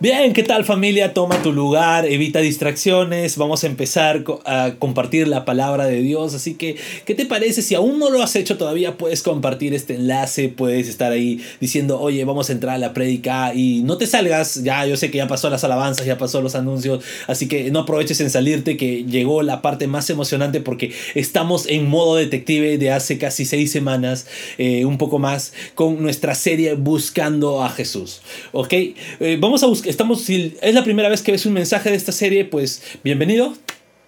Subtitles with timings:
[0.00, 1.12] Bien, ¿qué tal familia?
[1.12, 6.54] Toma tu lugar, evita distracciones, vamos a empezar a compartir la palabra de Dios, así
[6.54, 7.62] que, ¿qué te parece?
[7.62, 12.00] Si aún no lo has hecho todavía, puedes compartir este enlace, puedes estar ahí diciendo,
[12.00, 15.18] oye, vamos a entrar a la prédica y no te salgas, ya yo sé que
[15.18, 19.02] ya pasó las alabanzas, ya pasó los anuncios, así que no aproveches en salirte, que
[19.02, 24.28] llegó la parte más emocionante porque estamos en modo detective de hace casi seis semanas,
[24.58, 28.20] eh, un poco más, con nuestra serie Buscando a Jesús,
[28.52, 28.72] ¿ok?
[28.72, 31.96] Eh, vamos a buscar estamos, si es la primera vez que ves un mensaje de
[31.96, 33.54] esta serie, pues bienvenido.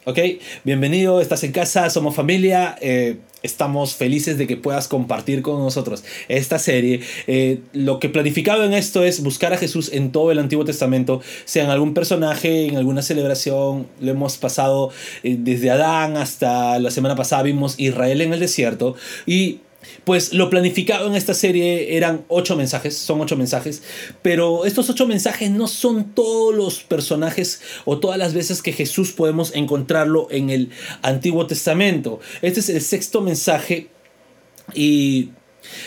[0.07, 0.19] ¿Ok?
[0.65, 2.77] Bienvenido, estás en casa, somos familia.
[2.81, 7.01] Eh, estamos felices de que puedas compartir con nosotros esta serie.
[7.27, 11.21] Eh, lo que planificado en esto es buscar a Jesús en todo el Antiguo Testamento,
[11.45, 13.89] sea en algún personaje, en alguna celebración.
[14.01, 14.91] Lo hemos pasado
[15.23, 18.97] eh, desde Adán hasta la semana pasada vimos Israel en el desierto.
[19.27, 19.61] Y
[20.05, 23.83] pues lo planificado en esta serie eran ocho mensajes, son ocho mensajes,
[24.23, 29.13] pero estos ocho mensajes no son todos los personajes o todas las veces que Jesús
[29.13, 30.71] podemos encontrarlo en el
[31.03, 32.21] Antiguo Testamento.
[32.43, 33.89] Este es el sexto mensaje
[34.75, 35.31] y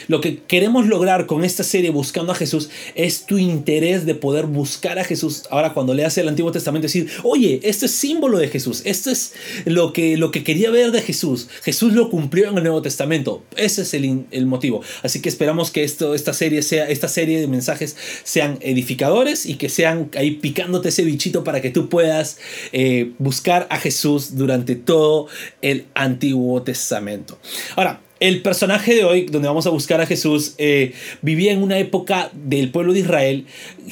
[0.08, 4.46] lo que queremos lograr con esta serie Buscando a Jesús es tu interés de poder
[4.46, 5.44] buscar a Jesús.
[5.50, 9.34] Ahora cuando leas el Antiguo Testamento decir, oye, esto es símbolo de Jesús, esto es
[9.66, 11.48] lo que, lo que quería ver de Jesús.
[11.64, 13.44] Jesús lo cumplió en el Nuevo Testamento.
[13.56, 14.82] Ese es el, el motivo.
[15.02, 19.56] Así que esperamos que esto, esta, serie sea, esta serie de mensajes sean edificadores y
[19.56, 22.38] que sean ahí picándote ese bichito para que tú puedas
[22.72, 25.28] eh, buscar a Jesús durante todo
[25.62, 27.40] el Antiguo Testamento.
[27.76, 31.78] Ahora, el personaje de hoy, donde vamos a buscar a Jesús, eh, vivía en una
[31.78, 33.46] época del pueblo de Israel,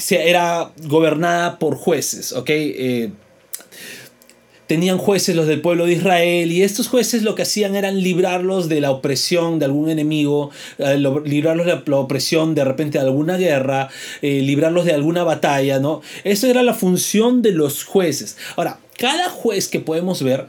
[0.09, 2.49] era gobernada por jueces, ¿ok?
[2.49, 3.09] Eh,
[4.67, 8.69] tenían jueces los del pueblo de Israel y estos jueces lo que hacían eran librarlos
[8.69, 13.35] de la opresión de algún enemigo, eh, librarlos de la opresión de repente de alguna
[13.35, 13.89] guerra,
[14.21, 16.01] librarlos de alguna batalla, ¿no?
[16.23, 18.37] Eso era la función de los jueces.
[18.55, 20.47] Ahora, cada juez que podemos ver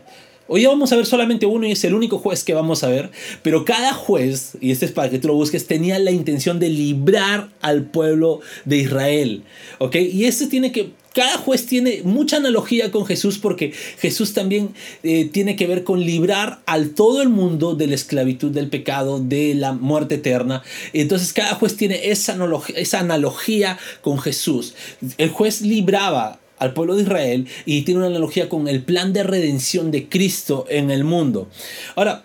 [0.49, 3.11] Hoy vamos a ver solamente uno y es el único juez que vamos a ver,
[3.43, 6.69] pero cada juez, y este es para que tú lo busques, tenía la intención de
[6.69, 9.45] librar al pueblo de Israel.
[9.79, 9.97] ¿Ok?
[9.97, 15.27] Y este tiene que, cada juez tiene mucha analogía con Jesús porque Jesús también eh,
[15.27, 19.55] tiene que ver con librar al todo el mundo de la esclavitud, del pecado, de
[19.55, 20.63] la muerte eterna.
[20.93, 24.75] Entonces cada juez tiene esa analogía, esa analogía con Jesús.
[25.19, 29.25] El juez libraba al pueblo de Israel y tiene una analogía con el plan de
[29.25, 31.49] redención de Cristo en el mundo.
[31.97, 32.25] Ahora,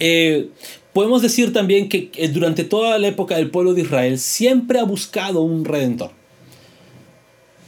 [0.00, 0.48] eh,
[0.94, 4.84] podemos decir también que eh, durante toda la época del pueblo de Israel siempre ha
[4.84, 6.10] buscado un redentor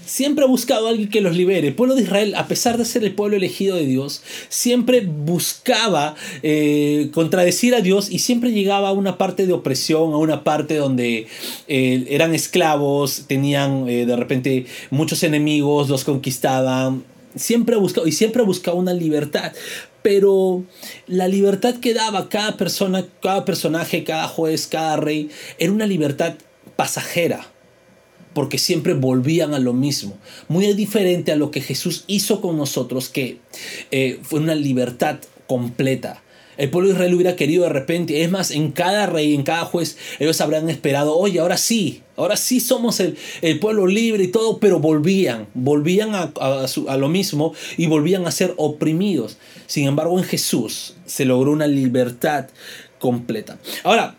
[0.06, 1.68] siempre ha buscado a alguien que los libere.
[1.68, 6.14] El pueblo de Israel, a pesar de ser el pueblo elegido de Dios, siempre buscaba
[6.42, 10.76] eh, contradecir a Dios y siempre llegaba a una parte de opresión, a una parte
[10.76, 11.26] donde
[11.68, 17.04] eh, eran esclavos, tenían eh, de repente muchos enemigos, los conquistaban.
[17.34, 19.52] Siempre ha buscado y siempre ha buscado una libertad
[20.02, 20.62] pero
[21.08, 26.34] la libertad que daba cada persona, cada personaje, cada juez, cada rey, era una libertad
[26.76, 27.44] pasajera
[28.36, 30.18] porque siempre volvían a lo mismo.
[30.48, 33.38] Muy diferente a lo que Jesús hizo con nosotros, que
[33.90, 35.16] eh, fue una libertad
[35.46, 36.22] completa.
[36.58, 39.64] El pueblo de Israel hubiera querido de repente, es más, en cada rey, en cada
[39.64, 43.16] juez, ellos habrán esperado, oye, ahora sí, ahora sí somos el,
[43.58, 48.52] pueblo libre y todo, pero volvían, volvían a, a, lo mismo y volvían a ser
[48.58, 49.38] oprimidos.
[49.66, 52.48] Sin embargo, en Jesús se logró una libertad
[52.98, 53.58] completa.
[53.82, 54.14] Ahora,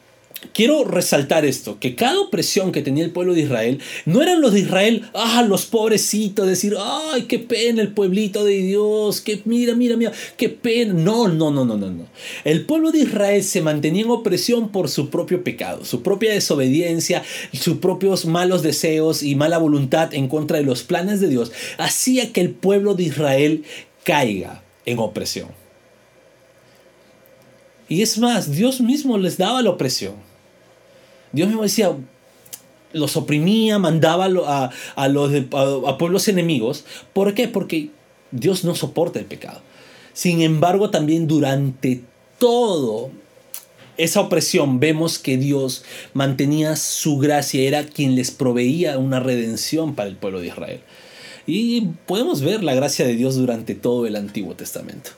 [0.54, 4.54] quiero resaltar esto, que cada opresión que tenía el pueblo de Israel, no eran los
[4.54, 9.76] de Israel, ah, los pobrecitos, decir, ay, qué pena el pueblito de Dios, que mira,
[9.76, 10.94] mira, mira, qué pena.
[10.94, 12.06] No, no, no, no, no, no.
[12.44, 17.24] El pueblo de Israel se mantenía en opresión por su propio pecado, su propia desobediencia,
[17.54, 22.32] sus propios malos deseos y mala voluntad en contra de los planes de Dios, hacía
[22.34, 23.64] que el pueblo de Israel
[24.04, 25.50] caiga en opresión.
[27.90, 30.16] Y es más, Dios mismo les daba la opresión.
[31.32, 31.96] Dios mismo decía,
[32.94, 36.86] los oprimía, mandaba a, a los a, pueblos enemigos.
[37.14, 37.48] ¿Por qué?
[37.48, 37.90] Porque
[38.32, 39.62] Dios no soporta el pecado.
[40.14, 42.02] Sin embargo, también durante
[42.40, 43.12] todo
[43.98, 45.84] esa opresión vemos que Dios
[46.14, 50.82] mantenía su gracia, era quien les proveía una redención para el pueblo de Israel.
[51.48, 55.12] Y podemos ver la gracia de Dios durante todo el Antiguo Testamento.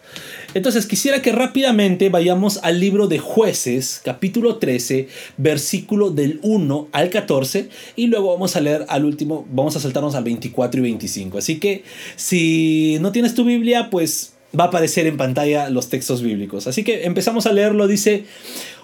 [0.54, 7.10] Entonces quisiera que rápidamente vayamos al libro de jueces, capítulo 13, versículo del 1 al
[7.10, 11.40] 14, y luego vamos a leer al último, vamos a saltarnos al 24 y 25.
[11.40, 11.84] Así que
[12.16, 16.68] si no tienes tu Biblia, pues va a aparecer en pantalla los textos bíblicos.
[16.68, 18.26] Así que empezamos a leerlo, dice,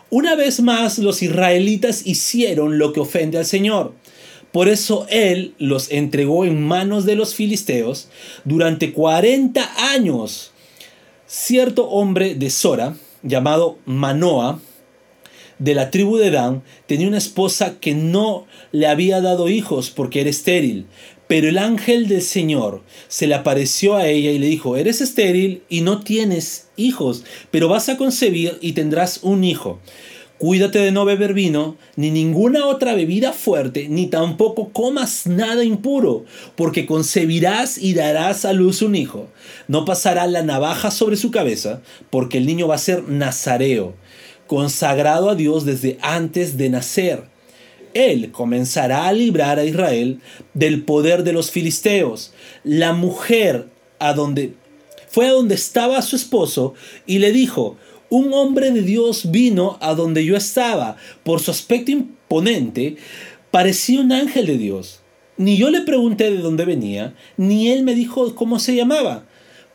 [0.09, 3.93] una vez más los israelitas hicieron lo que ofende al Señor.
[4.55, 8.07] Por eso Él los entregó en manos de los filisteos
[8.45, 10.53] durante 40 años
[11.27, 14.61] cierto hombre de Sora, llamado Manoa,
[15.59, 20.21] de la tribu de Dan, tenía una esposa que no le había dado hijos porque
[20.21, 20.85] era estéril.
[21.27, 25.63] Pero el ángel del Señor se le apareció a ella y le dijo, eres estéril
[25.67, 29.81] y no tienes hijos, pero vas a concebir y tendrás un hijo.
[30.37, 36.25] Cuídate de no beber vino, ni ninguna otra bebida fuerte, ni tampoco comas nada impuro,
[36.57, 39.27] porque concebirás y darás a luz un hijo.
[39.69, 43.93] No pasará la navaja sobre su cabeza, porque el niño va a ser nazareo,
[44.45, 47.23] consagrado a Dios desde antes de nacer.
[47.93, 50.19] Él comenzará a librar a Israel
[50.53, 52.33] del poder de los filisteos.
[52.65, 54.53] La mujer a donde
[55.15, 56.73] fue a donde estaba su esposo
[57.07, 57.77] y le dijo,
[58.09, 60.97] un hombre de Dios vino a donde yo estaba.
[61.23, 62.97] Por su aspecto imponente,
[63.51, 65.01] parecía un ángel de Dios.
[65.37, 69.25] Ni yo le pregunté de dónde venía, ni él me dijo cómo se llamaba.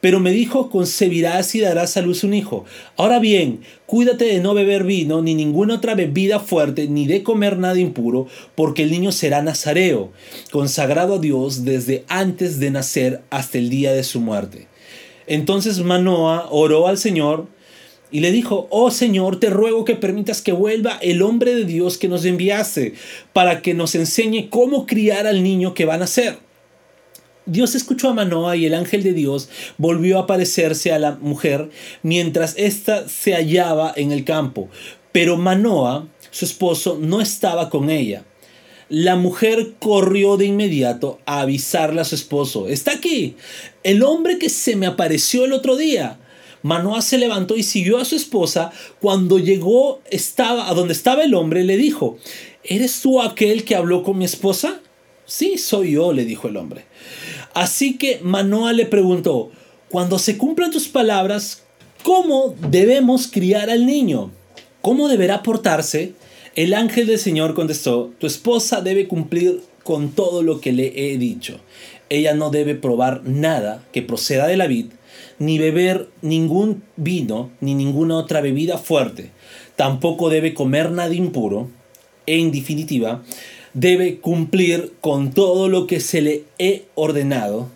[0.01, 2.65] Pero me dijo, concebirás y darás a luz un hijo.
[2.97, 7.59] Ahora bien, cuídate de no beber vino, ni ninguna otra bebida fuerte, ni de comer
[7.59, 10.11] nada impuro, porque el niño será nazareo,
[10.51, 14.69] consagrado a Dios desde antes de nacer hasta el día de su muerte.
[15.27, 17.47] Entonces Manoa oró al Señor,
[18.11, 21.99] y le dijo, oh Señor, te ruego que permitas que vuelva el hombre de Dios
[21.99, 22.95] que nos enviaste,
[23.33, 26.39] para que nos enseñe cómo criar al niño que va a nacer.
[27.47, 29.49] Dios escuchó a Manoa y el ángel de Dios
[29.79, 31.71] volvió a aparecerse a la mujer
[32.03, 34.69] mientras ésta se hallaba en el campo.
[35.11, 38.25] Pero Manoa, su esposo, no estaba con ella.
[38.89, 43.37] La mujer corrió de inmediato a avisarle a su esposo, está aquí,
[43.85, 46.19] el hombre que se me apareció el otro día.
[46.63, 48.71] Manoa se levantó y siguió a su esposa.
[49.01, 52.19] Cuando llegó estaba a donde estaba el hombre, le dijo,
[52.65, 54.81] ¿eres tú aquel que habló con mi esposa?
[55.27, 56.85] Sí, soy yo, le dijo el hombre.
[57.55, 59.51] Así que Manoa le preguntó,
[59.89, 61.63] cuando se cumplan tus palabras,
[62.03, 64.31] ¿cómo debemos criar al niño?
[64.83, 66.15] ¿Cómo deberá portarse?
[66.57, 71.17] El ángel del Señor contestó, tu esposa debe cumplir con todo lo que le he
[71.17, 71.61] dicho.
[72.09, 74.87] Ella no debe probar nada que proceda de la vid
[75.41, 79.31] ni beber ningún vino ni ninguna otra bebida fuerte.
[79.75, 81.69] Tampoco debe comer nada impuro.
[82.27, 83.25] En definitiva,
[83.75, 87.69] debe cumplir con todo lo que se le he ordenado.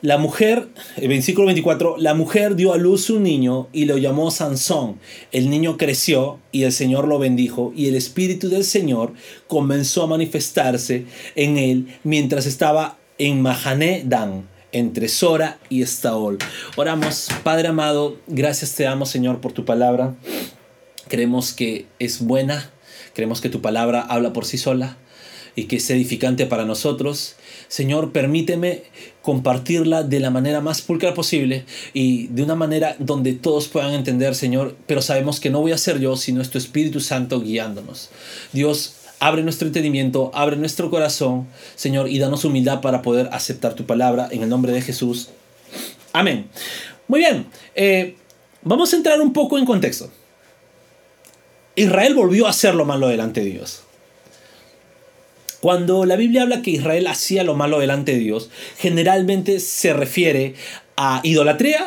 [0.00, 4.30] La mujer, el versículo 24, la mujer dio a luz un niño y lo llamó
[4.30, 5.00] Sansón.
[5.32, 9.14] El niño creció y el Señor lo bendijo y el Espíritu del Señor
[9.48, 16.38] comenzó a manifestarse en él mientras estaba en Mahané Dan entre Sora y Estaol.
[16.76, 20.14] Oramos, Padre amado, gracias te damos, Señor, por tu palabra.
[21.08, 22.70] Creemos que es buena,
[23.14, 24.96] creemos que tu palabra habla por sí sola
[25.58, 27.34] y que es edificante para nosotros.
[27.66, 28.84] Señor, permíteme
[29.22, 34.34] compartirla de la manera más pulcra posible y de una manera donde todos puedan entender,
[34.34, 38.10] Señor, pero sabemos que no voy a ser yo, sino es tu Espíritu Santo guiándonos.
[38.52, 43.84] Dios, Abre nuestro entendimiento, abre nuestro corazón, Señor, y danos humildad para poder aceptar tu
[43.84, 45.30] palabra en el nombre de Jesús.
[46.12, 46.48] Amén.
[47.08, 48.16] Muy bien, eh,
[48.62, 50.10] vamos a entrar un poco en contexto.
[51.74, 53.82] Israel volvió a hacer lo malo delante de Dios.
[55.60, 60.54] Cuando la Biblia habla que Israel hacía lo malo delante de Dios, generalmente se refiere
[60.96, 61.86] a idolatría,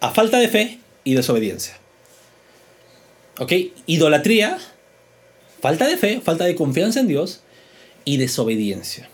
[0.00, 1.78] a falta de fe y desobediencia.
[3.38, 3.52] ¿Ok?
[3.86, 4.58] Idolatría,
[5.66, 7.40] Falta de fe, falta de confianza en Dios
[8.04, 9.10] y desobediencia.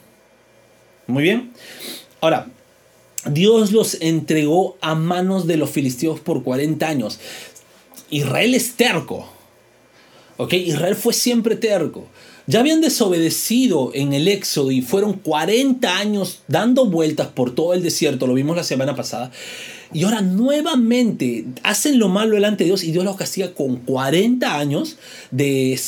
[1.06, 1.50] Muy bien.
[2.20, 2.46] Ahora,
[3.24, 7.18] Dios los entregó a manos de los filisteos por 40 años.
[8.10, 9.26] Israel es terco.
[10.36, 10.52] ¿Ok?
[10.52, 12.06] Israel fue siempre terco.
[12.46, 17.82] Ya habían desobedecido en el Éxodo y fueron 40 años dando vueltas por todo el
[17.82, 19.30] desierto, lo vimos la semana pasada.
[19.94, 24.58] Y ahora nuevamente hacen lo malo delante de Dios y Dios los castiga con 40
[24.58, 24.96] años
[25.30, 25.78] de,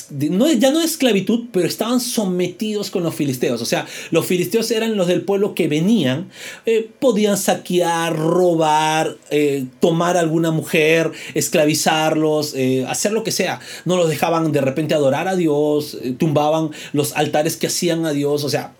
[0.59, 3.63] ya no de esclavitud, pero estaban sometidos con los filisteos.
[3.63, 6.29] O sea, los filisteos eran los del pueblo que venían,
[6.67, 13.61] eh, podían saquear, robar, eh, tomar a alguna mujer, esclavizarlos, eh, hacer lo que sea.
[13.87, 18.45] No los dejaban de repente adorar a Dios, tumbaban los altares que hacían a Dios.
[18.45, 18.75] O sea,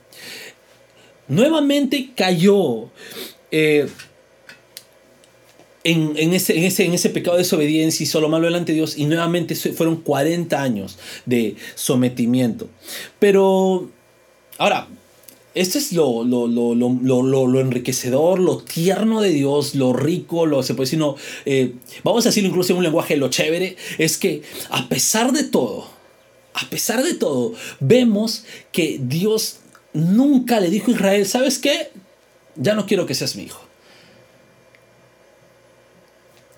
[1.29, 2.91] nuevamente cayó
[5.85, 10.61] en, ese, pecado de desobediencia y solo malo delante de Dios y nuevamente fueron 40
[10.61, 12.69] años de sometimiento.
[13.19, 13.91] Pero
[14.57, 14.89] ahora,
[15.55, 20.99] esto es lo, lo, enriquecedor, lo tierno de Dios, lo rico, lo se puede decir,
[20.99, 25.33] no, eh, vamos a decirlo incluso en un lenguaje, lo chévere, es que a pesar
[25.33, 25.87] de todo,
[26.55, 29.59] a pesar de todo, vemos que Dios
[29.93, 31.91] nunca le dijo a Israel, ¿sabes qué?
[32.57, 33.61] Ya no quiero que seas mi hijo.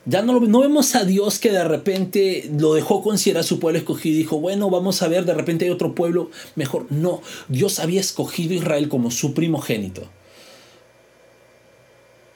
[0.08, 4.14] Ya no, no vemos a Dios que de repente lo dejó considerar su pueblo escogido
[4.14, 6.86] y dijo, bueno, vamos a ver, de repente hay otro pueblo mejor.
[6.90, 10.08] No, Dios había escogido a Israel como su primogénito.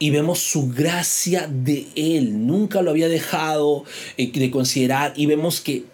[0.01, 2.47] Y vemos su gracia de Él.
[2.47, 3.85] Nunca lo había dejado
[4.17, 5.13] eh, de considerar.
[5.15, 5.85] Y vemos que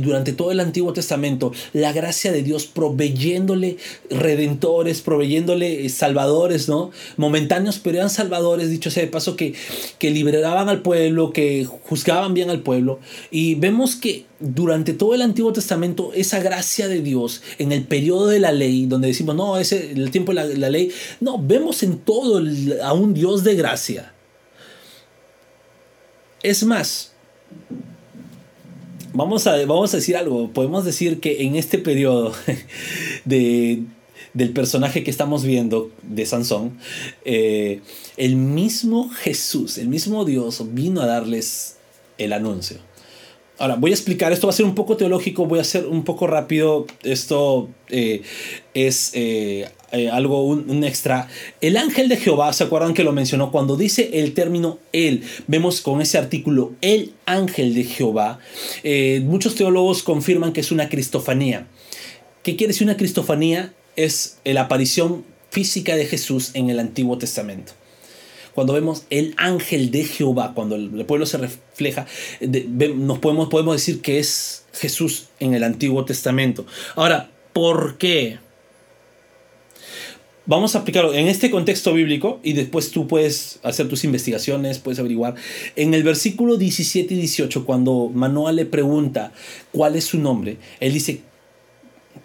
[0.00, 3.78] durante todo el Antiguo Testamento la gracia de Dios proveyéndole
[4.10, 6.92] redentores, proveyéndole salvadores, ¿no?
[7.16, 9.54] Momentáneos, pero eran salvadores, dicho sea de paso, que,
[9.98, 13.00] que liberaban al pueblo, que juzgaban bien al pueblo.
[13.30, 18.28] Y vemos que durante todo el Antiguo Testamento esa gracia de Dios en el periodo
[18.28, 21.98] de la ley, donde decimos, no, ese el tiempo de la ley, no, vemos en
[21.98, 22.40] todo
[22.82, 24.12] a un Dios de gracia.
[26.42, 27.12] Es más,
[29.14, 30.50] Vamos a, vamos a decir algo.
[30.52, 32.32] Podemos decir que en este periodo
[33.24, 33.82] de,
[34.34, 36.78] del personaje que estamos viendo de Sansón,
[37.24, 37.80] eh,
[38.16, 41.76] el mismo Jesús, el mismo Dios vino a darles
[42.18, 42.78] el anuncio.
[43.62, 46.02] Ahora, voy a explicar, esto va a ser un poco teológico, voy a ser un
[46.02, 48.22] poco rápido, esto eh,
[48.74, 51.28] es eh, eh, algo, un, extra.
[51.60, 53.52] El ángel de Jehová, ¿se acuerdan que lo mencionó?
[53.52, 58.40] Cuando dice el término él, vemos con ese artículo el ángel de Jehová,
[59.22, 61.68] muchos teólogos confirman que es una cristofanía.
[62.42, 63.72] ¿Qué quiere decir una cristofanía?
[63.94, 67.74] Es la aparición física de Jesús en el Antiguo Testamento
[68.54, 72.06] cuando vemos el ángel de Jehová, cuando el pueblo se refleja,
[72.40, 76.66] nos podemos, podemos decir que es Jesús en el Antiguo Testamento.
[76.94, 78.38] Ahora, ¿por qué?
[80.44, 84.98] Vamos a aplicarlo en este contexto bíblico y después tú puedes hacer tus investigaciones, puedes
[84.98, 85.36] averiguar.
[85.76, 89.32] En el versículo 17 y 18, cuando Manoa le pregunta
[89.70, 91.20] cuál es su nombre, él dice,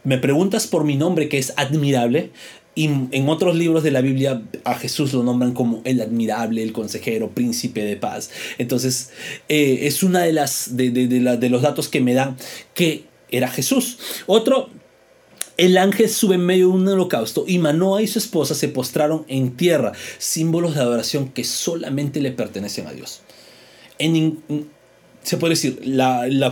[0.04, 2.32] me preguntas por mi nombre que es admirable,
[2.78, 6.74] y en otros libros de la Biblia a Jesús lo nombran como el admirable, el
[6.74, 8.30] consejero, príncipe de paz.
[8.60, 9.10] Entonces
[9.50, 12.38] eh, es una de las de, de, los datos que me dan
[12.76, 13.98] que era Jesús.
[14.28, 14.70] Otro
[15.58, 19.26] el ángel sube en medio de un holocausto y Manoa y su esposa se postraron
[19.28, 23.22] en tierra, símbolos de adoración que solamente le pertenecen a Dios.
[23.98, 24.44] En,
[25.28, 25.82] se puede decir,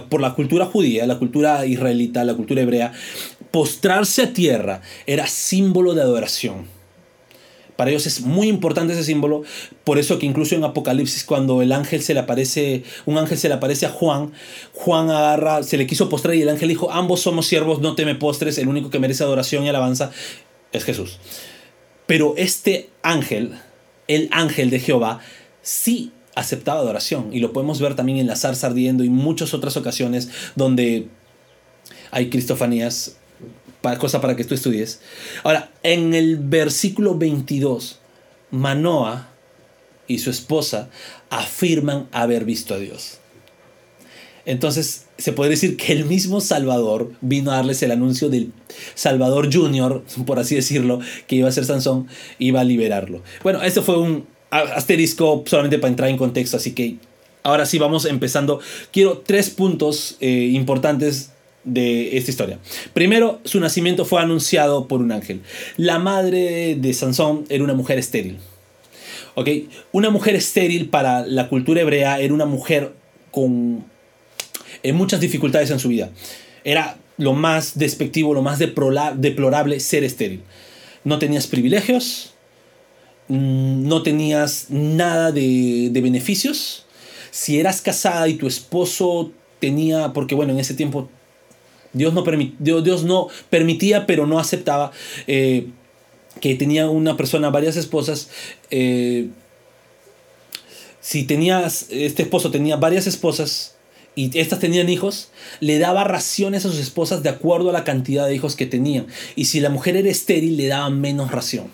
[0.09, 2.93] por la cultura judía, la cultura israelita, la cultura hebrea,
[3.55, 6.67] postrarse a tierra era símbolo de adoración.
[7.77, 9.43] Para ellos es muy importante ese símbolo,
[9.85, 13.47] por eso que incluso en Apocalipsis cuando el ángel se le aparece, un ángel se
[13.47, 14.33] le aparece a Juan,
[14.73, 18.03] Juan agarra, se le quiso postrar y el ángel dijo, ambos somos siervos, no te
[18.03, 20.11] me postres, el único que merece adoración y alabanza
[20.73, 21.19] es Jesús.
[22.07, 23.53] Pero este ángel,
[24.09, 25.21] el ángel de Jehová,
[25.61, 29.77] sí aceptaba adoración y lo podemos ver también en la zarza ardiendo y muchas otras
[29.77, 31.07] ocasiones donde
[32.11, 33.15] hay cristofanías
[33.97, 35.01] cosa para que tú estudies.
[35.43, 37.99] Ahora, en el versículo 22,
[38.51, 39.29] Manoa
[40.07, 40.89] y su esposa
[41.29, 43.19] afirman haber visto a Dios.
[44.45, 48.51] Entonces, se puede decir que el mismo Salvador vino a darles el anuncio del
[48.93, 53.21] Salvador Junior, por así decirlo, que iba a ser Sansón, iba a liberarlo.
[53.43, 56.97] Bueno, esto fue un asterisco solamente para entrar en contexto, así que
[57.43, 58.59] ahora sí vamos empezando.
[58.91, 61.31] Quiero tres puntos eh, importantes
[61.65, 62.59] de esta historia.
[62.93, 65.41] Primero, su nacimiento fue anunciado por un ángel.
[65.77, 68.37] La madre de Sansón era una mujer estéril.
[69.33, 69.49] ¿Ok?
[69.91, 72.93] Una mujer estéril para la cultura hebrea era una mujer
[73.31, 73.83] con
[74.93, 76.11] muchas dificultades en su vida.
[76.63, 80.43] Era lo más despectivo, lo más deplorable ser estéril.
[81.03, 82.33] No tenías privilegios,
[83.27, 86.85] mm, no tenías nada de, de beneficios.
[87.31, 91.09] Si eras casada y tu esposo tenía, porque bueno, en ese tiempo
[91.95, 92.23] Dios no,
[92.59, 94.91] Dios, no permitía, pero no aceptaba
[95.27, 95.67] eh,
[96.41, 98.29] que tenía una persona varias esposas.
[98.69, 99.29] Eh,
[100.99, 103.75] si tenías, este esposo tenía varias esposas
[104.13, 108.27] y estas tenían hijos, le daba raciones a sus esposas de acuerdo a la cantidad
[108.27, 109.07] de hijos que tenían.
[109.35, 111.67] Y si la mujer era estéril, le daba menos ración.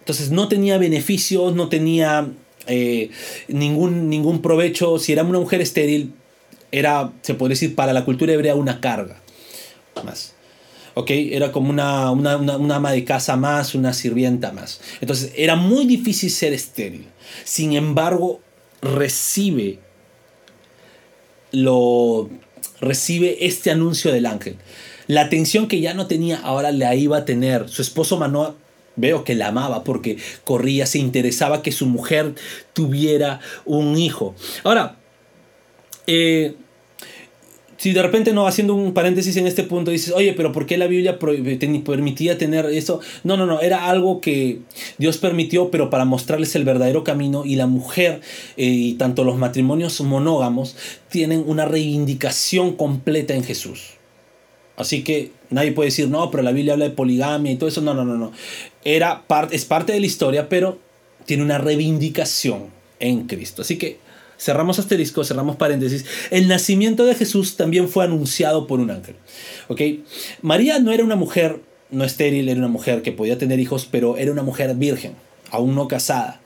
[0.00, 2.28] Entonces no tenía beneficios, no tenía
[2.66, 3.10] eh,
[3.48, 4.98] ningún, ningún provecho.
[4.98, 6.12] Si era una mujer estéril,
[6.78, 9.20] era, se puede decir, para la cultura hebrea una carga.
[10.04, 10.34] Más.
[10.94, 11.10] ¿ok?
[11.10, 14.80] Era como una, una, una, ama de casa más, una sirvienta más.
[15.00, 17.06] Entonces era muy difícil ser estéril.
[17.44, 18.40] Sin embargo,
[18.80, 19.80] recibe
[21.52, 22.28] lo
[22.80, 24.56] recibe este anuncio del ángel.
[25.06, 27.68] La atención que ya no tenía ahora la iba a tener.
[27.68, 28.56] Su esposo Manoa
[28.96, 32.34] veo que la amaba porque corría, se interesaba que su mujer
[32.72, 34.34] tuviera un hijo.
[34.64, 34.96] Ahora,
[36.06, 36.56] eh,
[37.76, 40.78] si de repente no haciendo un paréntesis en este punto dices, oye, pero ¿por qué
[40.78, 43.00] la Biblia permitía tener eso?
[43.24, 44.60] No, no, no, era algo que
[44.98, 48.20] Dios permitió, pero para mostrarles el verdadero camino y la mujer
[48.56, 50.76] eh, y tanto los matrimonios monógamos
[51.10, 53.96] tienen una reivindicación completa en Jesús.
[54.76, 57.80] Así que nadie puede decir, no, pero la Biblia habla de poligamia y todo eso.
[57.80, 58.32] No, no, no, no.
[58.84, 60.78] Era es parte de la historia, pero
[61.24, 63.62] tiene una reivindicación en Cristo.
[63.62, 63.98] Así que
[64.38, 69.16] cerramos asterisco, cerramos paréntesis, el nacimiento de Jesús también fue anunciado por un ángel.
[69.68, 69.80] ¿ok?
[70.42, 74.16] María no era una mujer no estéril, era una mujer que podía tener hijos, pero
[74.16, 75.14] era una mujer virgen,
[75.50, 76.40] aún no casada.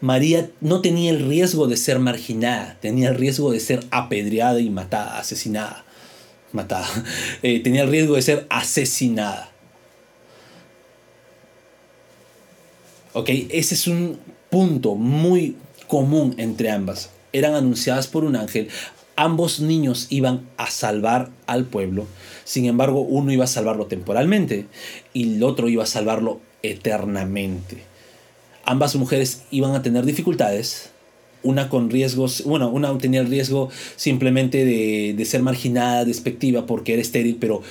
[0.00, 4.70] María no tenía el riesgo de ser marginada, tenía el riesgo de ser apedreada y
[4.70, 5.84] matada, asesinada.
[6.52, 6.88] Matada.
[7.42, 9.50] Eh, tenía el riesgo de ser asesinada.
[13.12, 13.28] ¿Ok?
[13.50, 14.18] Ese es un
[14.48, 15.56] punto muy
[15.86, 18.68] común entre ambas eran anunciadas por un ángel,
[19.16, 22.06] ambos niños iban a salvar al pueblo,
[22.44, 24.66] sin embargo uno iba a salvarlo temporalmente
[25.12, 27.82] y el otro iba a salvarlo eternamente.
[28.64, 30.90] Ambas mujeres iban a tener dificultades,
[31.42, 37.02] una con riesgos, bueno, una tenía el riesgo simplemente de, ser marginada, despectiva, porque era
[37.02, 37.62] estéril, pero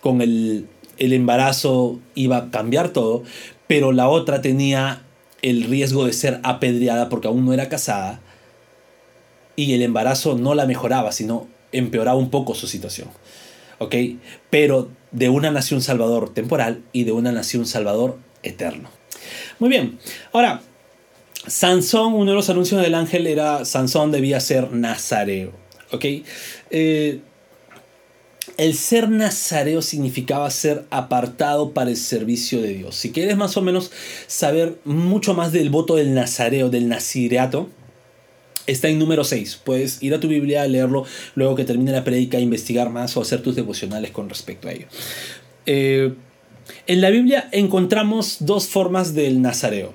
[0.00, 0.66] con el,
[0.98, 3.22] el embarazo iba a cambiar todo,
[3.66, 5.02] pero la otra tenía
[5.42, 8.20] el riesgo de ser apedreada porque aún no era casada
[9.56, 13.08] y el embarazo no la mejoraba, sino empeoraba un poco su situación.
[13.78, 13.94] ¿Ok?
[14.50, 18.90] Pero de una nación salvador temporal y de una nación salvador eterno.
[19.58, 19.98] Muy bien.
[20.32, 20.62] Ahora,
[21.46, 25.52] Sansón, uno de los anuncios del ángel era Sansón debía ser nazareo.
[25.92, 26.04] ¿Ok?
[26.70, 27.20] Eh,
[28.56, 32.96] el ser nazareo significaba ser apartado para el servicio de Dios.
[32.96, 33.92] Si quieres más o menos
[34.26, 37.68] saber mucho más del voto del nazareo, del nazireato,
[38.66, 39.60] Está en número 6.
[39.64, 43.22] Puedes ir a tu Biblia a leerlo luego que termine la prédica, investigar más o
[43.22, 44.86] hacer tus devocionales con respecto a ello.
[45.66, 46.12] Eh,
[46.86, 49.94] en la Biblia encontramos dos formas del nazareo.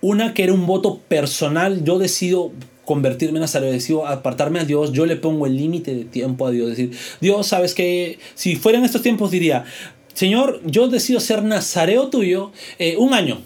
[0.00, 2.52] Una que era un voto personal, yo decido
[2.84, 6.50] convertirme en nazareo, decido apartarme a Dios, yo le pongo el límite de tiempo a
[6.50, 6.90] Dios, decir,
[7.20, 9.64] Dios, sabes que si fueran estos tiempos diría,
[10.14, 13.40] Señor, yo decido ser nazareo tuyo eh, un año,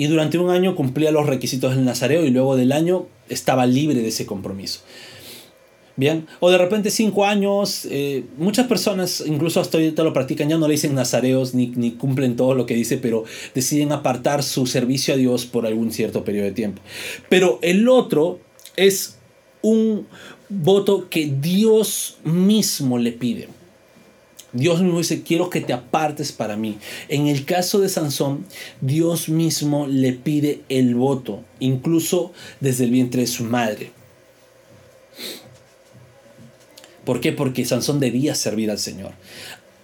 [0.00, 4.00] y durante un año cumplía los requisitos del nazareo y luego del año estaba libre
[4.00, 4.80] de ese compromiso.
[5.94, 10.56] Bien, o de repente cinco años, eh, muchas personas, incluso hasta ahorita lo practican, ya
[10.56, 14.64] no le dicen nazareos ni, ni cumplen todo lo que dice, pero deciden apartar su
[14.64, 16.80] servicio a Dios por algún cierto periodo de tiempo.
[17.28, 18.38] Pero el otro
[18.76, 19.18] es
[19.60, 20.06] un
[20.48, 23.48] voto que Dios mismo le pide.
[24.52, 26.78] Dios mismo dice, quiero que te apartes para mí.
[27.08, 28.46] En el caso de Sansón,
[28.80, 33.92] Dios mismo le pide el voto, incluso desde el vientre de su madre.
[37.04, 37.32] ¿Por qué?
[37.32, 39.12] Porque Sansón debía servir al Señor.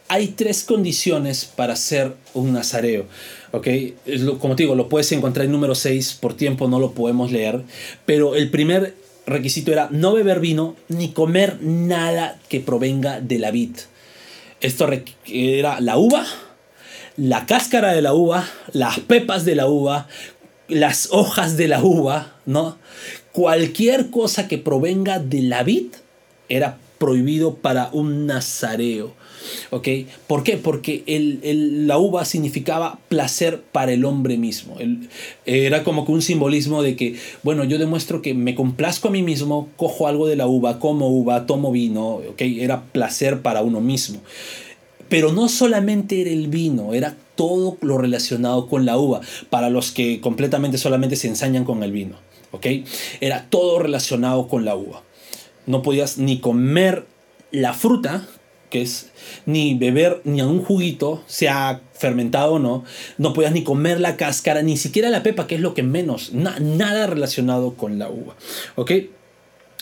[0.08, 3.06] Hay tres condiciones para ser un nazareo.
[3.52, 3.68] ¿ok?
[4.38, 7.62] Como te digo, lo puedes encontrar en número 6, por tiempo no lo podemos leer,
[8.04, 8.94] pero el primer
[9.26, 13.76] requisito era no beber vino ni comer nada que provenga de la vid.
[14.66, 14.88] Esto
[15.26, 16.26] era la uva,
[17.16, 20.08] la cáscara de la uva, las pepas de la uva,
[20.66, 22.76] las hojas de la uva, ¿no?
[23.30, 25.92] Cualquier cosa que provenga de la vid
[26.48, 29.14] era prohibido para un nazareo.
[29.70, 29.88] ¿Ok?
[30.26, 30.56] ¿Por qué?
[30.56, 34.76] Porque el, la uva significaba placer para el hombre mismo.
[35.44, 39.22] era como que un simbolismo de que, bueno, yo demuestro que me complazco a mí
[39.22, 42.40] mismo, cojo algo de la uva, como uva, tomo vino, ¿ok?
[42.40, 44.20] Era placer para uno mismo.
[45.08, 49.20] Pero no solamente era el vino, era todo lo relacionado con la uva,
[49.50, 52.16] para los que completamente solamente se ensañan con el vino.
[52.52, 52.66] ¿ok?
[53.20, 55.02] Era todo relacionado con la uva.
[55.66, 57.06] No podías ni comer
[57.50, 58.26] la fruta,
[59.46, 62.84] ni beber ni a un juguito, sea fermentado o no,
[63.18, 66.32] no podías ni comer la cáscara, ni siquiera la pepa, que es lo que menos,
[66.32, 68.36] nada relacionado con la uva.
[68.74, 68.92] ¿Ok?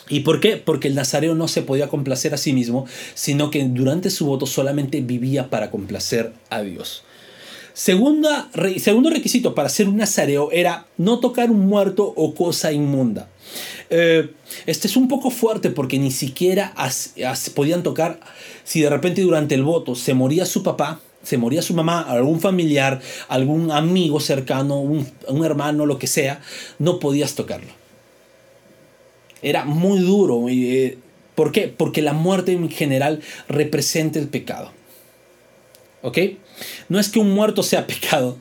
[0.09, 0.57] ¿Y por qué?
[0.59, 4.47] Porque el nazareo no se podía complacer a sí mismo, sino que durante su voto
[4.47, 7.05] solamente vivía para complacer a Dios.
[7.73, 13.29] Segunda, segundo requisito para ser un nazareo era no tocar un muerto o cosa inmunda.
[13.91, 14.31] Eh,
[14.67, 16.75] este es un poco fuerte porque ni siquiera
[17.55, 18.21] podían tocar
[18.65, 22.41] si de repente durante el voto se moría su papá, se moría su mamá, algún
[22.41, 25.07] familiar, algún amigo cercano, un,
[25.45, 26.41] hermano, lo que sea,
[26.79, 27.71] no podías tocarlo.
[29.43, 30.47] Era muy duro.
[30.49, 30.99] Eh,
[31.35, 31.69] ¿Por qué?
[31.69, 34.73] Porque la muerte en general representa el pecado.
[36.03, 36.19] ¿Ok?
[36.89, 38.39] No es que un muerto sea pecado,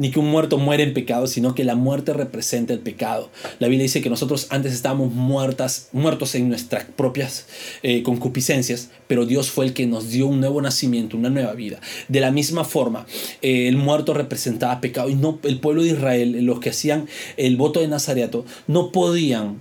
[0.00, 3.28] ni que un muerto muere en pecado, sino que la muerte representa el pecado.
[3.58, 7.46] La Biblia dice que nosotros antes estábamos muertas, muertos en nuestras propias
[7.82, 11.80] eh, concupiscencias, pero Dios fue el que nos dio un nuevo nacimiento, una nueva vida.
[12.08, 13.04] De la misma forma,
[13.42, 17.58] eh, el muerto representaba pecado y no el pueblo de Israel, los que hacían el
[17.58, 19.60] voto de Nazareato, no podían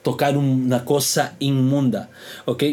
[0.00, 2.08] tocar una cosa inmunda,
[2.46, 2.64] ¿ok?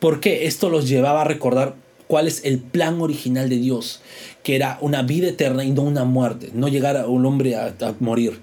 [0.00, 1.76] Porque esto los llevaba a recordar
[2.10, 4.00] cuál es el plan original de Dios,
[4.42, 7.72] que era una vida eterna y no una muerte, no llegar a un hombre a,
[8.00, 8.40] morir.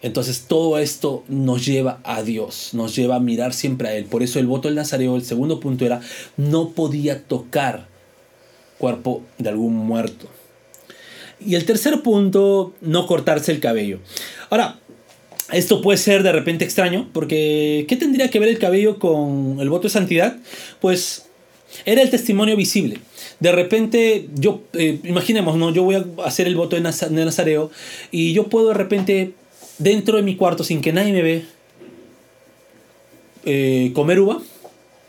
[0.00, 4.06] Entonces todo esto nos lleva a Dios, nos lleva a mirar siempre a Él.
[4.06, 6.00] Por eso el voto del Nazareo, el segundo punto era,
[6.38, 7.88] no podía tocar
[8.78, 10.26] cuerpo de algún muerto.
[11.44, 13.98] Y el tercer punto, no cortarse el cabello.
[14.48, 14.80] Ahora,
[15.52, 19.68] esto puede ser de repente extraño, porque ¿qué tendría que ver el cabello con el
[19.68, 20.38] voto de santidad?
[20.80, 21.26] Pues
[21.84, 23.00] era el testimonio visible.
[23.40, 25.72] De repente, yo, eh, imaginemos, ¿no?
[25.72, 27.70] yo voy a hacer el voto de, Nazareo
[28.10, 29.34] y yo puedo de repente,
[29.78, 31.44] dentro de mi cuarto, sin que nadie me ve,
[33.44, 34.40] eh, comer uva,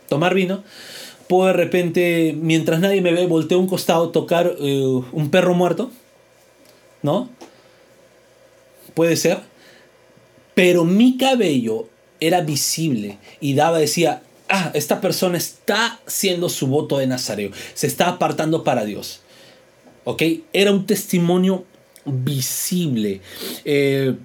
[0.10, 0.64] tomar vino.
[1.28, 5.92] Puedo de repente, mientras nadie me ve, volteo un costado, tocar eh, un perro muerto.
[7.02, 7.30] ¿No?
[8.94, 9.40] Puede ser.
[10.54, 11.88] Pero mi cabello
[12.20, 17.88] era visible y daba, decía, ah, esta persona está haciendo su voto de Nazareo, se
[17.88, 19.22] está apartando para Dios.
[20.04, 20.22] ¿Ok?
[20.54, 21.66] Era un testimonio
[22.06, 23.22] visible.
[23.64, 24.16] Eh,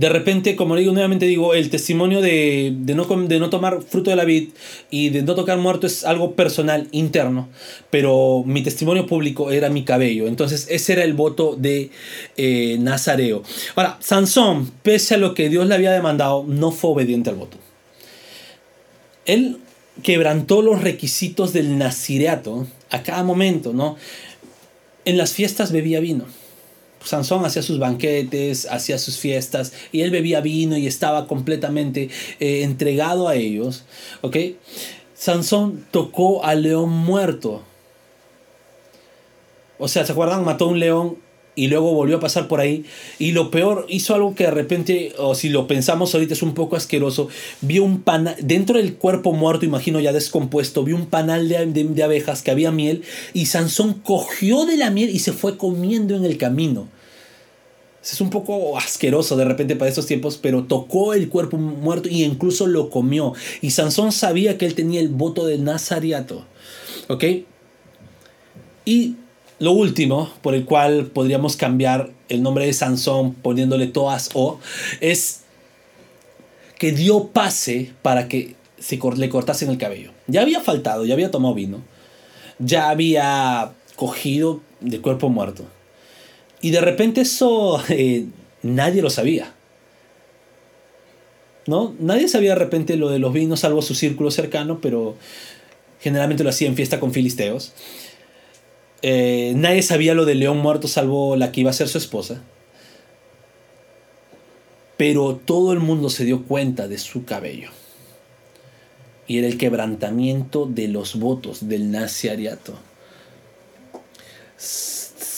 [0.00, 4.48] de repente, como digo nuevamente, digo, el testimonio de, no, tomar fruto de la vid
[4.90, 7.50] y de no tocar muerto es algo personal, interno,
[7.90, 10.26] pero mi testimonio público era mi cabello.
[10.26, 11.90] Entonces, ese era el voto de
[12.38, 13.42] eh, Nazareo.
[13.76, 17.58] Ahora, Sansón, pese a lo que Dios le había demandado, no fue obediente al voto
[19.32, 19.58] él
[20.02, 23.96] quebrantó los requisitos del nazireato a cada momento, ¿no?
[25.04, 26.24] En las fiestas bebía vino.
[27.04, 32.62] Sansón hacía sus banquetes, hacía sus fiestas y él bebía vino y estaba completamente eh,
[32.62, 33.84] entregado a ellos.
[34.20, 34.36] ¿Ok?
[35.14, 37.62] Sansón tocó al león muerto.
[39.78, 40.44] O sea, ¿se acuerdan?
[40.44, 41.16] Mató a un león
[41.54, 42.84] y luego volvió a pasar por ahí.
[43.18, 46.54] Y lo peor, hizo algo que de repente, o si lo pensamos ahorita es un
[46.54, 47.28] poco asqueroso,
[47.60, 52.02] vio un panal, dentro del cuerpo muerto, imagino ya descompuesto, vio un panal de, de,
[52.02, 53.02] abejas que había miel
[53.34, 56.88] y Sansón cogió de la miel y se fue comiendo en el camino.
[58.02, 62.24] Es un poco asqueroso de repente para estos tiempos, pero tocó el cuerpo muerto y
[62.24, 63.34] incluso lo comió.
[63.60, 66.46] Y Sansón sabía que él tenía el voto de Nazariato.
[67.08, 67.24] ¿Ok?
[68.86, 69.16] Y
[69.60, 74.58] lo último, por el cual podríamos cambiar el nombre de Sansón poniéndole todas o,
[75.00, 75.42] es
[76.78, 80.12] que dio pase para que se le cortasen el cabello.
[80.26, 81.82] Ya había faltado, ya había tomado vino,
[82.58, 85.66] ya había cogido de cuerpo muerto.
[86.62, 88.24] Y de repente eso eh,
[88.62, 89.52] nadie lo sabía.
[91.66, 91.94] ¿No?
[92.00, 95.16] Nadie sabía de repente lo de los vinos, salvo su círculo cercano, pero
[96.00, 97.74] generalmente lo hacía en fiesta con filisteos.
[99.02, 102.42] Eh, nadie sabía lo del león muerto salvo la que iba a ser su esposa.
[104.96, 107.70] Pero todo el mundo se dio cuenta de su cabello.
[109.26, 112.74] Y era el quebrantamiento de los votos del naziariato.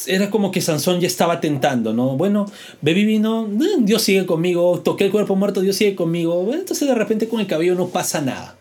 [0.06, 2.16] Era como que Sansón ya estaba tentando, ¿no?
[2.16, 6.52] Bueno, bebí vino, eh, Dios sigue conmigo, toqué el cuerpo muerto, Dios sigue conmigo.
[6.52, 8.56] entonces de repente con el cabello no pasa nada.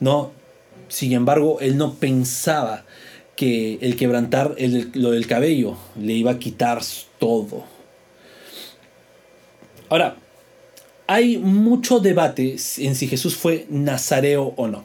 [0.00, 0.30] No,
[0.88, 2.86] sin embargo, él no pensaba
[3.36, 4.56] que el quebrantar
[4.94, 6.80] lo del cabello le iba a quitar
[7.18, 7.64] todo.
[9.88, 10.16] Ahora,
[11.06, 14.84] hay mucho debate en si Jesús fue nazareo o no.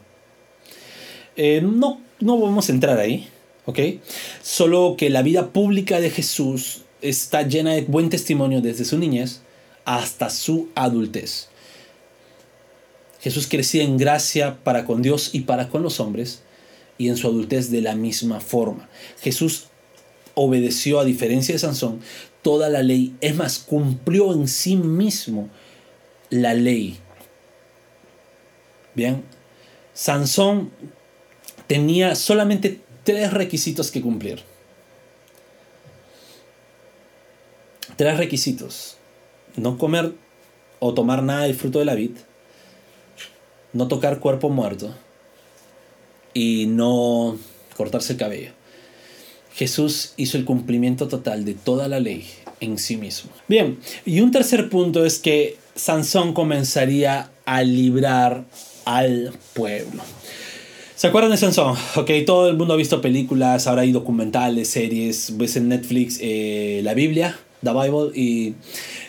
[1.34, 3.26] Eh, no, no vamos a entrar ahí,
[3.64, 3.78] ¿ok?
[4.42, 9.40] Solo que la vida pública de Jesús está llena de buen testimonio desde su niñez
[9.84, 11.48] hasta su adultez.
[13.20, 16.42] Jesús crecía en gracia para con Dios y para con los hombres
[17.02, 18.88] y en su adultez de la misma forma.
[19.20, 19.64] Jesús
[20.34, 22.00] obedeció, a diferencia de Sansón,
[22.42, 23.16] toda la ley.
[23.20, 25.48] Es más, cumplió en sí mismo
[26.30, 26.96] la ley.
[28.94, 29.24] Bien,
[29.94, 30.70] Sansón
[31.66, 34.44] tenía solamente tres requisitos que cumplir.
[37.96, 38.96] Tres requisitos.
[39.56, 40.12] No comer
[40.78, 42.12] o tomar nada del fruto de la vid.
[43.72, 44.94] No tocar cuerpo muerto.
[46.34, 47.38] Y no
[47.76, 48.50] cortarse el cabello.
[49.54, 52.26] Jesús hizo el cumplimiento total de toda la ley
[52.60, 53.30] en sí mismo.
[53.48, 58.44] Bien, y un tercer punto es que Sansón comenzaría a librar
[58.84, 60.02] al pueblo.
[60.94, 61.76] ¿Se acuerdan de Sansón?
[61.96, 66.80] Ok, todo el mundo ha visto películas, ahora hay documentales, series, ves en Netflix eh,
[66.84, 68.54] la Biblia, The Bible, y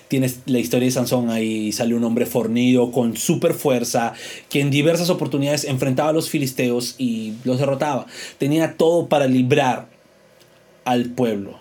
[0.08, 4.14] tienes la historia de Sansón, ahí sale un hombre fornido con super fuerza,
[4.50, 8.06] que en diversas oportunidades enfrentaba a los filisteos y los derrotaba.
[8.38, 9.88] Tenía todo para librar
[10.86, 11.60] al pueblo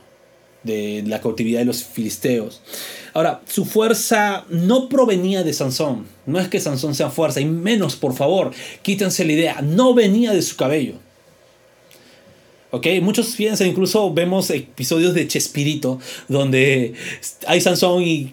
[0.63, 2.63] de la cautividad de los filisteos.
[3.15, 6.07] Ahora, su fuerza no provenía de Sansón.
[6.27, 8.53] No es que Sansón sea fuerza, y menos, por favor,
[8.83, 10.95] quítense la idea, no venía de su cabello.
[12.75, 12.87] ¿Ok?
[13.03, 16.95] Muchos piensan, incluso vemos episodios de Chespirito, donde
[17.47, 18.33] hay Sansón y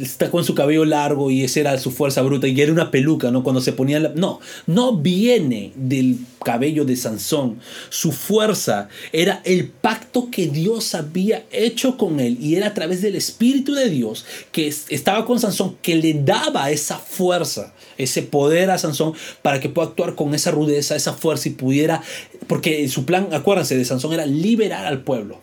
[0.00, 3.30] está con su cabello largo y esa era su fuerza bruta y era una peluca,
[3.30, 3.42] ¿no?
[3.42, 4.10] Cuando se ponía la...
[4.10, 7.58] No, no viene del cabello de Sansón.
[7.88, 13.02] Su fuerza era el pacto que Dios había hecho con él y era a través
[13.02, 18.70] del Espíritu de Dios que estaba con Sansón que le daba esa fuerza, ese poder
[18.70, 22.02] a Sansón para que pueda actuar con esa rudeza, esa fuerza y pudiera...
[22.46, 25.40] Porque su plan, acuérdense, de Sansón era liberar al pueblo.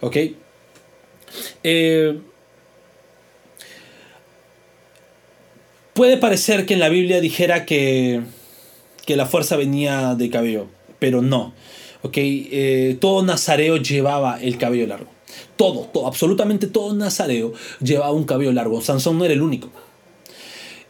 [0.00, 0.16] ¿Ok?
[1.62, 2.18] Eh,
[5.96, 8.20] Puede parecer que en la Biblia dijera que,
[9.06, 10.66] que la fuerza venía de cabello,
[10.98, 11.54] pero no.
[12.02, 12.50] ¿okay?
[12.52, 15.06] Eh, todo nazareo llevaba el cabello largo.
[15.56, 18.82] Todo, absolutamente todo nazareo llevaba un cabello largo.
[18.82, 19.70] Sansón no era el único.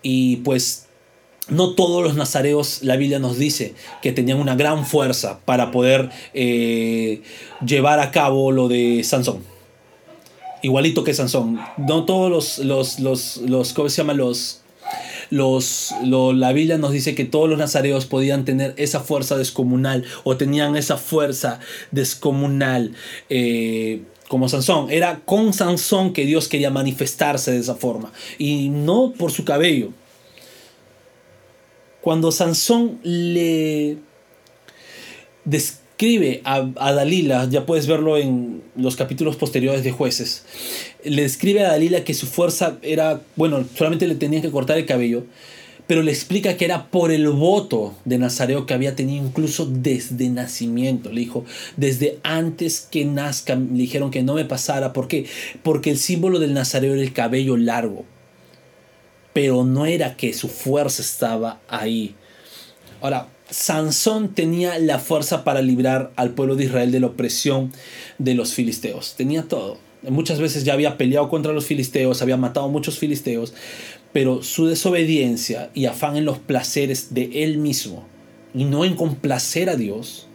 [0.03, 0.89] Y pues
[1.47, 6.11] no todos los nazareos, la Biblia nos dice que tenían una gran fuerza para poder
[6.35, 7.23] eh,
[7.65, 9.45] llevar a cabo lo de Sansón.
[10.63, 11.61] Igualito que Sansón.
[11.77, 14.13] No todos los, los, los, los ¿cómo se llama?
[14.13, 14.63] Los,
[15.31, 20.37] los, la Biblia nos dice que todos los nazareos podían tener esa fuerza descomunal o
[20.37, 21.61] tenían esa fuerza
[21.91, 22.93] descomunal.
[23.29, 29.13] Eh, como Sansón, era con Sansón que Dios quería manifestarse de esa forma y no
[29.17, 29.91] por su cabello.
[32.01, 33.99] Cuando Sansón le
[35.97, 40.45] escribe a, a, Dalila, ya puedes verlo en los capítulos posteriores de jueces,
[41.03, 44.85] le escribe a Dalila que su fuerza era, bueno, solamente le tenían que cortar el
[44.85, 45.25] cabello,
[45.87, 50.29] pero le explica que era por el voto de Nazareo que había tenido incluso desde
[50.29, 51.11] nacimiento.
[51.11, 51.45] Le dijo,
[51.77, 54.93] desde antes que nazca, le dijeron que no me pasara.
[54.93, 55.27] ¿Por qué?
[55.63, 58.05] Porque el símbolo del Nazareo era el cabello largo.
[59.33, 62.17] Pero no era que su fuerza estaba ahí.
[63.01, 67.73] Ahora, Sansón tenía la fuerza para librar al pueblo de Israel de la opresión
[68.19, 69.15] de los filisteos.
[69.17, 69.79] Tenía todo.
[70.03, 73.55] Muchas veces ya había peleado contra los filisteos, había matado a muchos filisteos,
[74.13, 78.07] pero su desobediencia y afán en los placeres de él mismo
[78.55, 80.27] y no en complacer a Dios,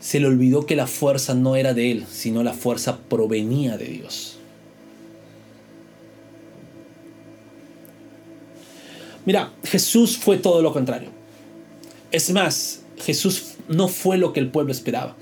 [0.00, 3.86] se le olvidó que la fuerza no era de él, sino la fuerza provenía de
[3.86, 4.38] Dios.
[9.24, 11.21] Mira, Jesús fue todo lo contrario.
[12.12, 15.16] Es más, Jesús no fue lo que el pueblo esperaba.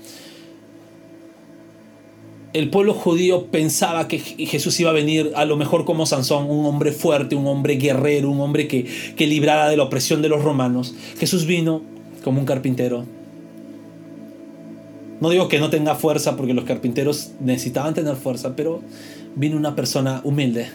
[2.53, 6.65] El pueblo judío pensaba que Jesús iba a venir a lo mejor como Sansón, un
[6.65, 10.43] hombre fuerte, un hombre guerrero, un hombre que, que librara de la opresión de los
[10.43, 10.93] romanos.
[11.17, 11.81] Jesús vino
[12.25, 13.05] como un carpintero.
[15.21, 18.81] No digo que no tenga fuerza porque los carpinteros necesitaban tener fuerza, pero
[19.35, 20.67] vino una persona humilde,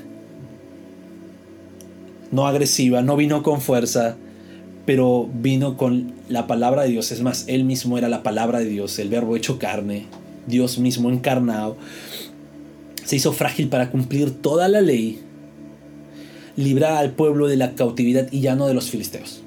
[2.31, 4.17] no agresiva, no vino con fuerza,
[4.87, 7.11] pero vino con la palabra de Dios.
[7.11, 10.07] Es más, Él mismo era la palabra de Dios, el verbo hecho carne,
[10.47, 11.77] Dios mismo encarnado.
[13.05, 15.21] Se hizo frágil para cumplir toda la ley,
[16.57, 19.43] librar al pueblo de la cautividad y ya no de los filisteos,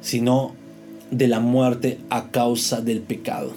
[0.00, 0.54] sino
[1.12, 3.52] de la muerte a causa del pecado.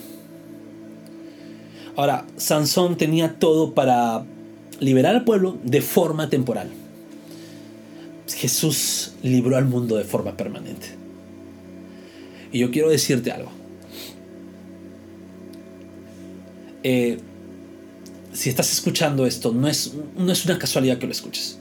[1.96, 4.24] Ahora, Sansón tenía todo para
[4.80, 6.70] liberar al pueblo de forma temporal.
[8.28, 10.88] Jesús libró al mundo de forma permanente.
[12.52, 13.52] Y yo quiero decirte algo.
[16.84, 17.18] Eh,
[18.34, 21.58] si estás escuchando esto, no es, no es una casualidad que lo escuches.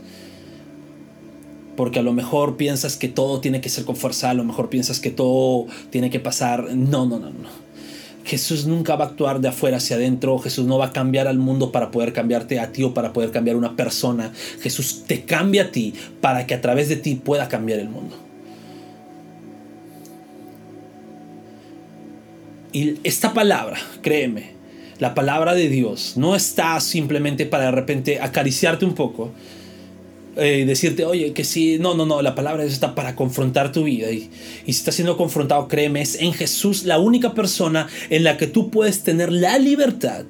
[1.77, 4.69] Porque a lo mejor piensas que todo tiene que ser con fuerza, a lo mejor
[4.69, 6.75] piensas que todo tiene que pasar.
[6.75, 7.64] No, no, no, no.
[8.25, 11.39] Jesús nunca va a actuar de afuera hacia adentro, Jesús no va a cambiar al
[11.39, 14.33] mundo para poder cambiarte a ti o para poder cambiar a una persona.
[14.61, 18.17] Jesús te cambia a ti para que a través de ti pueda cambiar el mundo.
[22.73, 24.55] Y esta palabra, créeme,
[24.99, 29.33] la palabra de Dios no está simplemente para de repente acariciarte un poco,
[30.37, 34.11] eh, decirte, oye, que sí, no, no, no, la palabra está para confrontar tu vida.
[34.11, 34.31] Y,
[34.67, 38.47] y si estás siendo confrontado, créeme, es en Jesús la única persona en la que
[38.47, 40.25] tú puedes tener la libertad,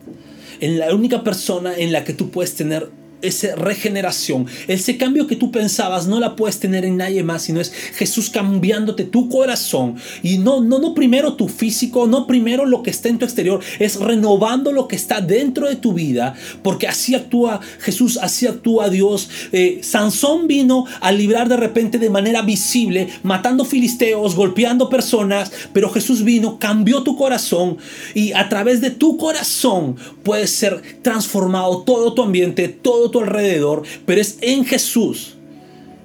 [0.60, 2.88] en la única persona en la que tú puedes tener
[3.24, 7.60] esa regeneración, ese cambio que tú pensabas no la puedes tener en nadie más, sino
[7.60, 12.82] es Jesús cambiándote tu corazón y no, no, no primero tu físico, no primero lo
[12.82, 16.86] que está en tu exterior, es renovando lo que está dentro de tu vida, porque
[16.86, 19.28] así actúa Jesús, así actúa Dios.
[19.52, 25.90] Eh, Sansón vino a librar de repente de manera visible, matando filisteos, golpeando personas, pero
[25.90, 27.78] Jesús vino, cambió tu corazón
[28.14, 33.82] y a través de tu corazón puede ser transformado todo tu ambiente, todo tu alrededor,
[34.06, 35.34] pero es en Jesús.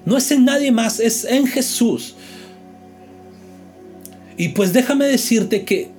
[0.04, 2.14] No es en nadie más, es en Jesús.
[4.36, 5.90] Y pues déjame decirte que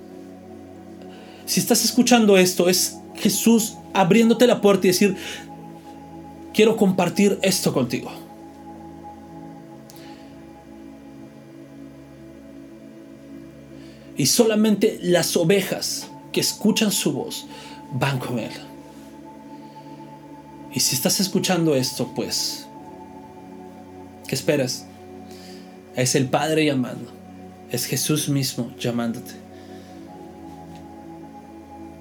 [1.46, 5.16] si estás escuchando esto, es Jesús abriéndote la puerta y decir,
[6.52, 8.10] quiero compartir esto contigo.
[14.16, 17.46] Y solamente las ovejas que escuchan su voz
[17.92, 18.71] van con Él.
[20.72, 22.66] Y si estás escuchando esto, pues,
[24.26, 24.86] ¿qué esperas?
[25.94, 27.10] Es el Padre llamando.
[27.70, 29.32] Es Jesús mismo llamándote.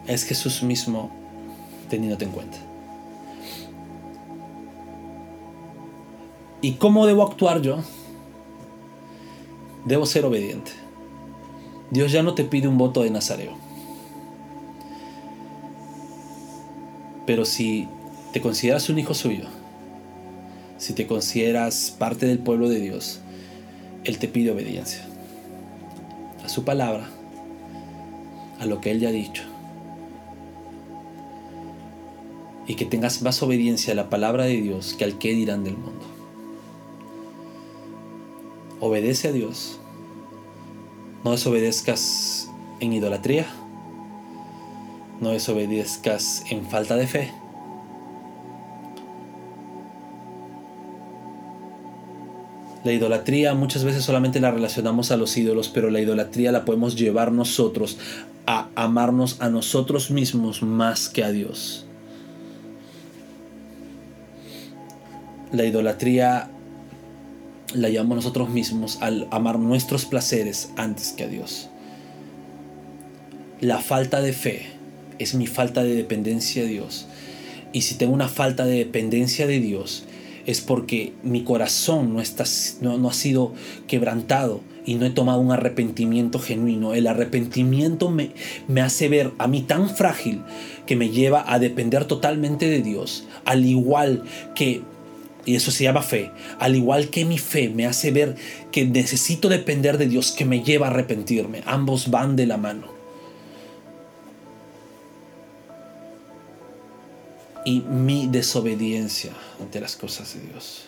[0.07, 1.11] Es Jesús mismo
[1.89, 2.57] teniéndote en cuenta.
[6.61, 7.79] ¿Y cómo debo actuar yo?
[9.85, 10.71] Debo ser obediente.
[11.89, 13.53] Dios ya no te pide un voto de Nazareo.
[17.25, 17.89] Pero si
[18.31, 19.45] te consideras un hijo suyo,
[20.77, 23.19] si te consideras parte del pueblo de Dios,
[24.03, 25.05] Él te pide obediencia
[26.43, 27.09] a su palabra,
[28.59, 29.43] a lo que Él ya ha dicho.
[32.67, 35.77] Y que tengas más obediencia a la palabra de Dios que al que dirán del
[35.77, 36.05] mundo.
[38.79, 39.77] Obedece a Dios.
[41.23, 43.45] No desobedezcas en idolatría.
[45.19, 47.40] No desobedezcas en falta de fe
[52.83, 56.95] La idolatría muchas veces solamente la relacionamos a los ídolos, pero la idolatría la podemos
[56.95, 57.97] llevar nosotros
[58.47, 61.85] a amarnos a nosotros mismos más que a Dios.
[65.51, 66.49] La idolatría
[67.73, 71.69] la llamamos nosotros mismos al amar nuestros placeres antes que a Dios.
[73.59, 74.65] La falta de fe
[75.19, 77.05] es mi falta de dependencia de Dios.
[77.73, 80.05] Y si tengo una falta de dependencia de Dios,
[80.45, 82.45] es porque mi corazón no, está,
[82.81, 83.53] no, ha sido
[83.87, 86.93] quebrantado y no he tomado un arrepentimiento genuino.
[86.93, 88.31] El arrepentimiento me,
[88.67, 90.41] me hace ver a mí tan frágil
[90.85, 94.23] que me lleva a depender totalmente de Dios, al igual
[94.55, 94.81] que
[95.43, 96.31] y eso se llama fe.
[96.59, 98.35] Al igual que mi fe me hace ver
[98.71, 101.63] que necesito depender de Dios, que me lleva a arrepentirme.
[101.65, 103.00] Ambos van de la mano.
[107.65, 110.83] Y mi desobediencia ante las cosas de Dios.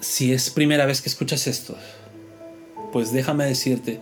[0.00, 1.76] Si es primera vez que escuchas esto,
[2.92, 4.00] pues déjame decirte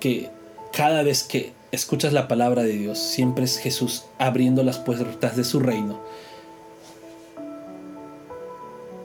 [0.00, 0.30] que
[0.72, 5.44] cada vez que escuchas la palabra de Dios, siempre es Jesús abriendo las puertas de
[5.44, 6.00] su reino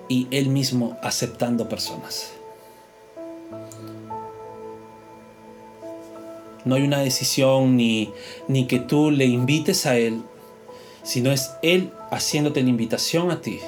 [0.07, 2.31] y Él mismo aceptando personas.
[6.65, 8.11] No hay una decisión ni,
[8.47, 10.21] ni que tú le invites a Él,
[11.03, 13.59] sino es Él haciéndote la invitación a ti.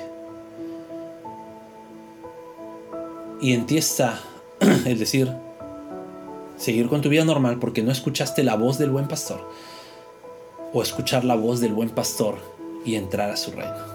[3.42, 4.20] Y en ti está,
[4.60, 5.32] es decir,
[6.58, 9.50] seguir con tu vida normal porque no escuchaste la voz del buen pastor.
[10.72, 12.38] O escuchar la voz del buen pastor
[12.86, 13.94] y entrar a su reino.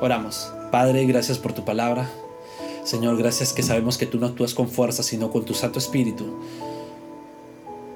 [0.00, 0.52] Oramos.
[0.70, 2.10] Padre, gracias por tu palabra.
[2.84, 6.38] Señor, gracias que sabemos que tú no actúas con fuerza, sino con tu Santo Espíritu.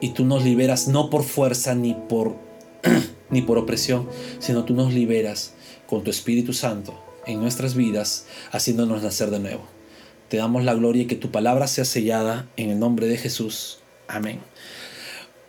[0.01, 2.37] Y tú nos liberas no por fuerza ni por,
[3.31, 5.55] ni por opresión, sino tú nos liberas
[5.87, 6.95] con tu Espíritu Santo
[7.27, 9.63] en nuestras vidas, haciéndonos nacer de nuevo.
[10.29, 13.79] Te damos la gloria y que tu palabra sea sellada en el nombre de Jesús.
[14.09, 14.41] Amén.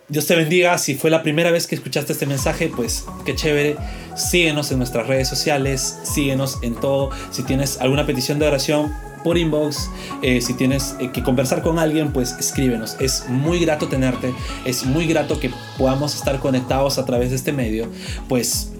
[0.07, 0.77] Dios te bendiga.
[0.77, 3.75] Si fue la primera vez que escuchaste este mensaje, pues qué chévere.
[4.15, 7.09] Síguenos en nuestras redes sociales, síguenos en todo.
[7.31, 8.93] Si tienes alguna petición de oración,
[9.25, 9.89] por inbox.
[10.21, 12.95] Eh, si tienes eh, que conversar con alguien, pues escríbenos.
[12.99, 14.31] Es muy grato tenerte.
[14.65, 15.49] Es muy grato que
[15.79, 17.87] podamos estar conectados a través de este medio.
[18.29, 18.71] Pues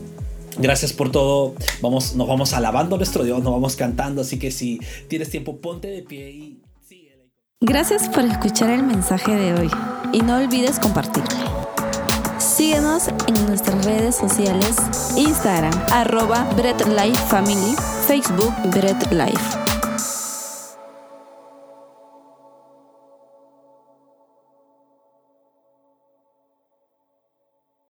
[0.58, 1.54] Gracias por todo.
[1.82, 4.22] Vamos, nos vamos alabando a nuestro Dios, nos vamos cantando.
[4.22, 4.80] Así que si
[5.10, 7.30] tienes tiempo, ponte de pie y síguele.
[7.60, 9.70] Gracias por escuchar el mensaje de hoy
[10.14, 11.28] y no olvides compartirlo.
[12.38, 14.78] Síguenos en nuestras redes sociales,
[15.18, 17.76] Instagram, arroba Bread Life Family,
[18.08, 19.65] Facebook Bread Life.